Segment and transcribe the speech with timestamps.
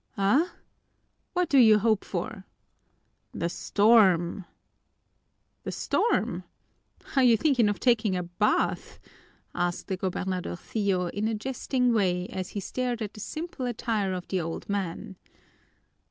[0.17, 0.53] "Ah?
[1.33, 2.47] What do you hope for?"
[3.35, 4.45] "The storm!"
[5.63, 6.43] "The storm?
[7.15, 8.99] Are you thinking of taking a bath?"
[9.53, 14.27] asked the gobernadorcillo in a jesting way as he stared at the simple attire of
[14.29, 15.17] the old man.